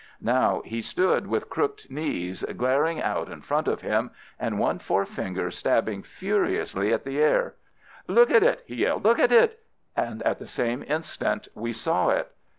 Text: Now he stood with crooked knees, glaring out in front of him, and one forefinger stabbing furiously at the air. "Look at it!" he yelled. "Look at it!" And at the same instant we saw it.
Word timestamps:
Now 0.23 0.63
he 0.65 0.81
stood 0.81 1.27
with 1.27 1.47
crooked 1.51 1.91
knees, 1.91 2.43
glaring 2.57 2.99
out 3.03 3.29
in 3.29 3.41
front 3.41 3.67
of 3.67 3.81
him, 3.81 4.09
and 4.39 4.57
one 4.57 4.79
forefinger 4.79 5.51
stabbing 5.51 6.01
furiously 6.01 6.91
at 6.91 7.03
the 7.03 7.19
air. 7.21 7.53
"Look 8.07 8.31
at 8.31 8.41
it!" 8.41 8.63
he 8.65 8.77
yelled. 8.77 9.03
"Look 9.03 9.19
at 9.19 9.31
it!" 9.31 9.59
And 9.95 10.23
at 10.23 10.39
the 10.39 10.47
same 10.47 10.83
instant 10.87 11.49
we 11.53 11.71
saw 11.71 12.09
it. 12.09 12.31